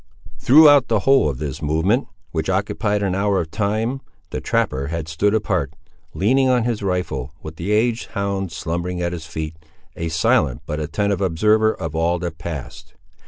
[0.39, 5.07] Throughout the whole of this movement, which occupied an hour of time, the trapper had
[5.07, 5.75] stood apart,
[6.15, 9.55] leaning on his rifle, with the aged hound slumbering at his feet,
[9.95, 12.95] a silent but attentive observer of all that passed.